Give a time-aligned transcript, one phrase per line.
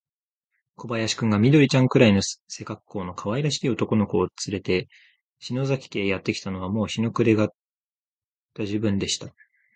[0.77, 4.87] 小林君が、緑ちゃんくらいの背かっこうのかわいらしい男の子をつれて、
[5.37, 7.49] 篠崎家へやってきたのは、もう日の暮れが
[8.55, 9.27] た時分でした。